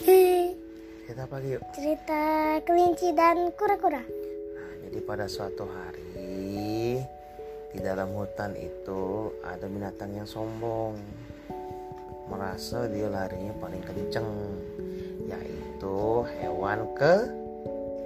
[1.04, 1.60] Cerita apa yuk?
[1.74, 2.22] Cerita
[2.64, 4.00] kelinci dan kura-kura.
[4.54, 7.02] Nah, jadi pada suatu hari
[7.70, 10.96] di dalam hutan itu ada binatang yang sombong.
[12.30, 14.30] Merasa dia larinya paling kenceng,
[15.26, 15.96] yaitu
[16.38, 17.14] hewan ke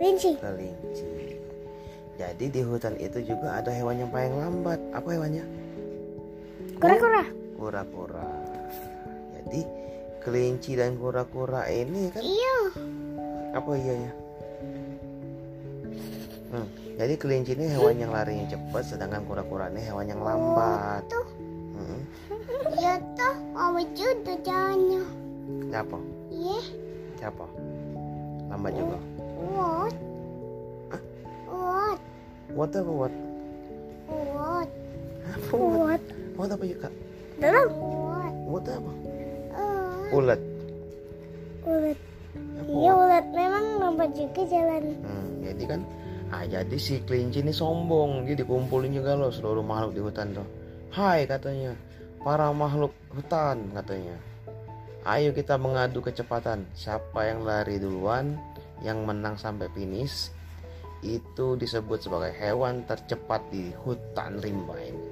[0.01, 0.33] Kelinci.
[0.41, 1.37] kelinci.
[2.17, 4.81] Jadi di hutan itu juga ada hewan yang paling lambat.
[4.97, 5.45] Apa hewannya?
[6.81, 7.23] Kura-kura.
[7.54, 8.29] Kura-kura.
[9.37, 9.84] Jadi
[10.25, 12.57] kelinci dan kura-kura ini kan Iya.
[13.53, 14.13] apa iyanya?
[16.49, 21.03] Hmm, jadi kelinci ini hewan yang larinya cepat, sedangkan kura-kura ini hewan yang lambat.
[21.07, 21.27] Tuh.
[21.77, 22.01] Hmm,
[22.75, 23.35] Iya tuh.
[23.53, 25.03] Mama juga jalannya.
[25.68, 25.99] siapa?
[26.31, 26.61] Iya.
[27.18, 27.45] Siapa?
[28.49, 28.99] Lambat juga.
[29.54, 29.95] What?
[31.51, 31.99] What?
[32.55, 33.15] What apa what?
[34.09, 34.69] What?
[35.51, 35.59] What?
[35.59, 36.03] What?
[36.34, 36.89] What apa juga?
[37.37, 37.67] Dalam.
[37.75, 38.35] What?
[38.47, 38.93] What apa?
[40.13, 40.41] Ulat.
[41.65, 41.99] ulat.
[42.35, 44.83] Apa Iya ulat memang lambat juga jalan.
[45.01, 45.81] Hmm, jadi kan
[46.35, 48.27] Ah, jadi si kelinci ini sombong.
[48.27, 50.47] Dia dikumpulin juga loh seluruh makhluk di hutan tuh.
[50.91, 51.79] Hai katanya,
[52.27, 54.19] para makhluk hutan katanya.
[55.07, 56.67] Ayo kita mengadu kecepatan.
[56.75, 58.35] Siapa yang lari duluan,
[58.83, 60.35] yang menang sampai finish,
[61.07, 65.05] itu disebut sebagai hewan tercepat di hutan rimba ini.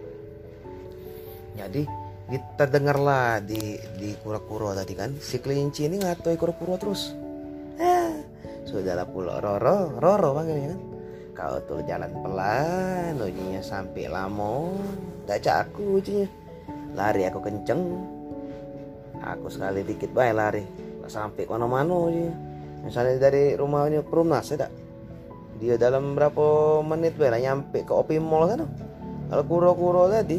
[1.55, 1.87] Jadi
[2.31, 7.14] di- terdengarlah di di kura-kura tadi kan si kelinci ini ngatoi kura-kura terus.
[7.81, 8.12] Eh,
[8.69, 10.81] sudahlah pulau Roro, Roro panggilnya kan.
[11.33, 14.69] Kau tuh jalan pelan, ujinya sampai lama.
[15.25, 16.29] Dacak aku ujinya.
[16.92, 17.81] Lari aku kenceng.
[19.23, 20.64] Aku sekali dikit baik lari.
[21.09, 22.34] Sampai mana-mana ujinya.
[22.84, 24.73] Misalnya dari rumahnya Perumnas ya tak?
[25.62, 28.67] Dia dalam berapa menit baik nyampe ke Opi Mall kan?
[29.31, 30.36] Kalau kuro-kuro tadi,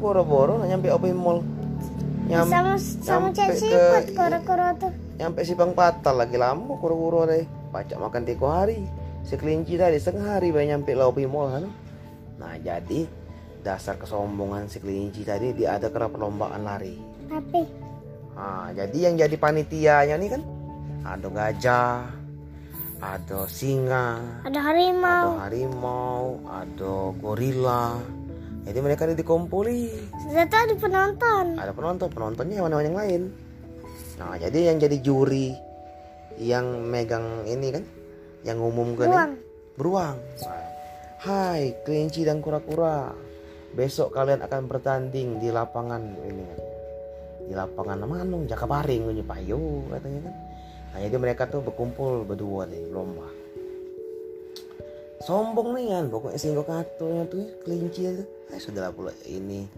[0.00, 1.44] boro-boro lah nyampe Opi Mall.
[2.24, 4.92] Nyam- sama sama nyampe cek ke- siput kura-kura tuh.
[5.16, 8.80] nyampe Sipang Patal lagi lama kuro-kuro deh pacak makan tiko hari
[9.20, 11.64] si kelinci tadi setengah hari baru nyampe Laupi Mall kan
[12.36, 13.04] nah jadi
[13.60, 16.96] dasar kesombongan si kelinci tadi dia ada kera perlombaan lari
[17.26, 17.62] Tapi
[18.32, 20.42] nah jadi yang jadi panitianya nih kan
[21.02, 21.92] ada gajah
[22.98, 25.26] ada singa ada harimau.
[25.34, 28.00] ada harimau ada gorila
[28.64, 29.80] jadi mereka ini dikumpuli.
[30.12, 31.44] Tuh ada penonton.
[31.56, 33.22] ada penonton penontonnya hewan-hewan yang lain.
[34.20, 35.56] Nah jadi yang jadi juri
[36.36, 37.84] yang megang ini kan
[38.44, 39.32] yang ngumumkan ini, Beruang.
[39.76, 40.16] beruang.
[41.20, 43.12] Hai kelinci dan kura-kura.
[43.70, 46.42] Besok kalian akan bertanding di lapangan ini.
[46.44, 46.60] Kan
[47.50, 50.34] di lapangan mana Jakabaring payo katanya kan.
[50.90, 53.39] Nah jadi mereka tuh berkumpul berdua nih lomba
[55.20, 58.24] sombong nih kan pokoknya singgo katonya tuh kelinci itu.
[58.50, 59.68] Eh sudahlah pula ini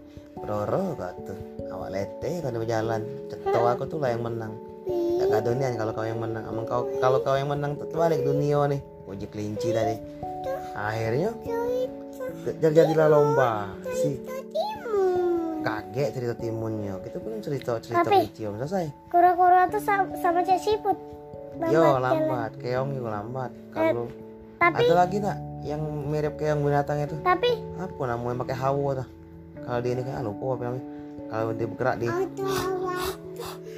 [0.43, 1.35] Roro kata
[1.71, 3.01] awak lete kan berjalan.
[3.27, 4.53] Cetok aku tuh lah yang menang.
[5.19, 6.43] Ya kadonian kalau kau yang menang.
[6.47, 8.81] Emang kau kalau kau yang menang tuh balik dunia nih.
[9.07, 9.95] Uji kelinci tadi.
[10.73, 11.35] Akhirnya
[12.59, 13.71] terjadilah lomba.
[13.93, 14.19] Si
[15.63, 16.99] kaget cerita timunnya.
[16.99, 19.11] Kita belum cerita cerita kecil selesai.
[19.11, 20.97] Kura-kura tuh sama, sama siput.
[21.69, 22.01] yo jalan.
[22.01, 22.51] lambat.
[22.59, 23.51] Keong juga lambat.
[23.71, 24.09] Kalau
[24.63, 25.37] Tapi ada lagi tak
[25.67, 27.19] yang mirip keong binatang itu?
[27.19, 28.47] Tapi apa namanya?
[28.47, 29.07] Pakai hawa tuh
[29.63, 30.85] kalau dia ini kan ah, lupa apa namanya.
[31.27, 32.05] Kalau dia bergerak di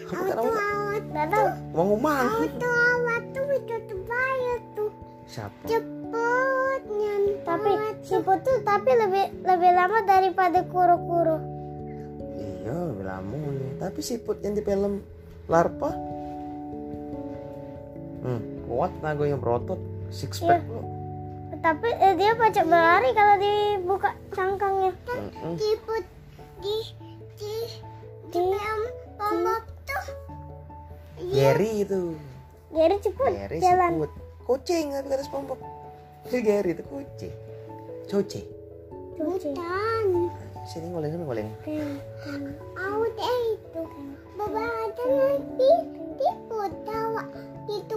[0.06, 1.48] apa kan namanya nggak tahu.
[1.74, 3.22] umang umang awat.
[3.34, 4.92] Tuh itu terbayar tuh.
[5.26, 5.66] Siapa?
[5.66, 7.14] Cepetnya.
[7.42, 7.70] Tapi
[8.06, 11.42] siput tuh tapi lebih lebih lama daripada kura-kura.
[12.38, 15.02] iya lebih lama nih tapi siput yang di film
[15.50, 15.94] larpa
[18.26, 19.78] hmm, kuat nagonya berotot
[20.10, 20.72] six pack Iya.
[20.72, 20.82] lo
[21.56, 24.92] Tapi eh, dia pacak berlari kalau dibuka cangkangnya.
[25.08, 25.56] Mm-mm.
[25.58, 26.04] Siput
[26.62, 26.76] di
[27.36, 27.54] di
[28.30, 28.42] di
[29.16, 30.06] pamuk tuh.
[31.32, 32.14] Gary itu
[32.70, 33.92] Gary cepet Gary jalan.
[33.98, 34.12] siput
[34.46, 35.60] kucing tapi kata SpongeBob
[36.28, 37.34] si Gary itu kucing
[38.06, 38.42] Coce
[39.16, 40.06] Bukan.
[40.68, 41.50] sini ngoleng sini ngoleng
[42.76, 43.06] Aku
[43.56, 43.82] itu.
[44.36, 45.72] Baba ada nanti
[46.20, 47.24] tipu tawa
[47.66, 47.96] tipu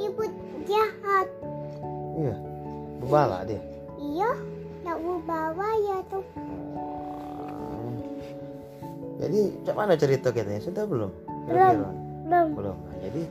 [0.00, 0.22] tipu
[0.64, 1.05] jahat.
[2.16, 2.34] Iya
[3.00, 3.60] bebala dia
[3.96, 4.28] Iya,
[4.84, 6.20] nak bawa ya tuh.
[6.76, 7.96] Oh.
[9.16, 11.10] Jadi cak mana cerita katanya sudah belum?
[11.48, 11.76] Belum.
[12.28, 12.48] Belum.
[12.52, 12.76] Belum.
[12.76, 13.22] Nah, jadi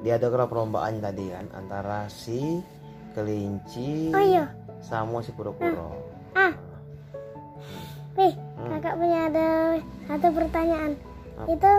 [0.00, 2.64] dia ada kera perlombaan tadi kan antara si
[3.12, 4.48] kelinci Oh iya.
[4.80, 5.92] sama si kura-kura.
[6.32, 6.52] Ah,
[8.16, 8.72] nih Hmm.
[8.72, 9.48] kakak punya ada
[10.08, 10.92] satu pertanyaan.
[11.36, 11.48] Apa?
[11.52, 11.72] Itu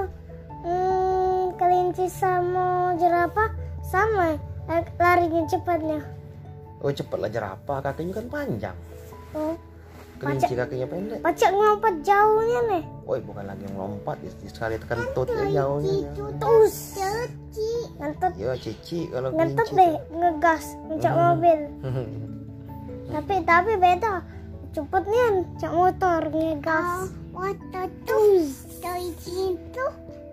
[0.62, 3.50] hmm, kelinci sama jerapah
[3.82, 4.38] sama
[4.70, 6.06] eh, larinya cepatnya.
[6.82, 8.78] Oh cepet lah jerapah kakinya kan panjang.
[9.36, 9.54] Oh,
[10.18, 12.84] kelinci kakinya pendek Pacak ngompat jauhnya nih.
[13.06, 16.10] woi bukan lagi melompat ya sekali kentut ya jauhnya
[16.42, 16.98] Terus.
[17.98, 21.60] Ngentut, ya cici kalau ngentut deh, ngegas, ngecak mobil.
[23.14, 24.22] Tapi tapi beda.
[24.76, 27.10] Cepet nih, cak motor ngegas.
[27.34, 28.46] Motor tuh
[28.78, 29.86] dari situ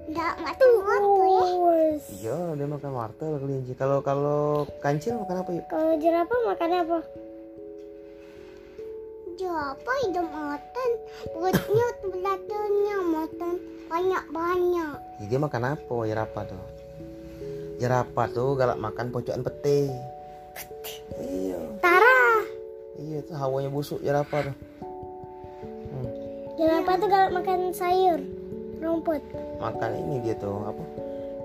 [0.04, 1.44] nggak mati waktu ya.
[2.14, 4.42] Iya dia makan wortel kelinci kalau kalau
[4.78, 6.98] kancil makan apa yuk Kalau jerapah makan apa?
[9.34, 10.90] Siapa hidup makan?
[11.28, 13.54] Perutnya belakangnya makan
[13.84, 14.94] banyak-banyak.
[15.18, 16.62] Ya, dia makan apa jerapah tuh
[17.74, 19.90] jerapah tuh galak makan pocokan pete
[21.20, 22.46] iya Tara.
[22.96, 24.56] iya tuh hawanya busuk jerapah tuh
[25.84, 26.10] Hmm,
[26.54, 28.18] Jerapah tuh kalau makan sayur,
[28.84, 29.22] rumput.
[29.58, 30.84] makan ini dia tuh apa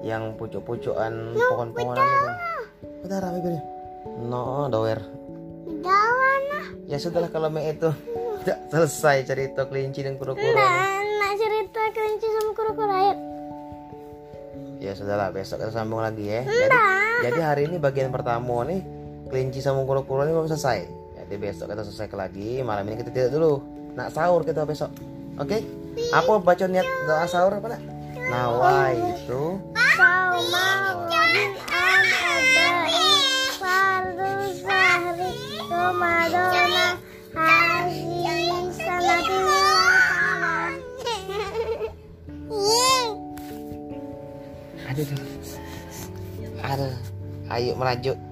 [0.03, 2.29] yang pucuk-pucukan pohon-pohonan itu
[2.99, 3.63] Bentar, apa bibirnya?
[4.27, 4.99] No, doer.
[5.83, 6.65] Dawan lah.
[6.87, 7.91] Ya sudahlah kalau me itu
[8.43, 10.55] tidak selesai cerita kelinci dan kura-kura.
[10.55, 13.13] Nah, nak cerita kelinci sama kura-kura ayo.
[14.79, 16.47] Ya sudahlah besok kita sambung lagi ya.
[16.47, 16.77] Jadi,
[17.27, 18.79] jadi hari ini bagian pertama nih
[19.27, 20.79] kelinci sama kura-kura ini belum selesai.
[21.19, 22.63] Jadi besok kita selesai lagi.
[22.63, 23.53] Malam ini kita tidur dulu.
[23.99, 24.91] Nak sahur kita besok.
[25.39, 25.59] Oke?
[26.13, 27.81] Apa baca niat doa sahur apa nak?
[28.29, 29.57] Nawai itu
[44.89, 45.05] Aduh.
[46.65, 46.93] Aduh.
[47.49, 48.28] Ayo merajuk.